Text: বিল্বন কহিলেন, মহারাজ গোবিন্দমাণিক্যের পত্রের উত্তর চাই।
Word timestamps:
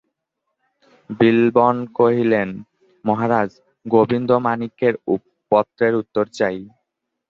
বিল্বন 1.09 1.75
কহিলেন, 1.97 2.49
মহারাজ 3.05 3.49
গোবিন্দমাণিক্যের 3.85 4.93
পত্রের 5.51 5.93
উত্তর 6.01 6.25
চাই। 6.37 6.57